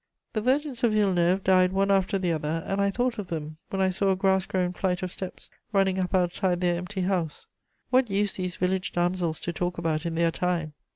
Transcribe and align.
The 0.33 0.41
virgins 0.41 0.83
of 0.83 0.93
Villeneuve 0.93 1.43
died 1.43 1.71
one 1.73 1.91
after 1.91 2.17
the 2.17 2.31
other, 2.31 2.63
and 2.65 2.81
I 2.81 2.89
thought 2.89 3.19
of 3.19 3.27
them 3.27 3.57
when 3.69 3.83
I 3.83 3.91
saw 3.91 4.09
a 4.09 4.15
grass 4.15 4.47
grown 4.47 4.73
flight 4.73 5.03
of 5.03 5.11
steps, 5.11 5.51
running 5.71 5.99
up 5.99 6.15
outside 6.15 6.59
their 6.59 6.77
empty 6.77 7.01
house. 7.01 7.45
What 7.91 8.09
used 8.09 8.37
these 8.37 8.55
village 8.55 8.93
damsels 8.93 9.39
to 9.41 9.53
talk 9.53 9.77
about 9.77 10.07
in 10.07 10.15
their 10.15 10.31
time! 10.31 10.73